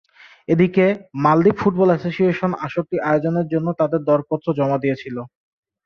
এদিকে, 0.49 0.85
মালদ্বীপ 1.23 1.55
football 1.61 1.89
association 1.91 2.51
আসরটি 2.65 2.95
আয়োজনের 3.09 3.47
জন্য 3.53 3.67
তাদের 3.79 3.99
দরপত্র 4.09 4.47
জমা 4.59 4.77
দিয়েছিল। 4.83 5.17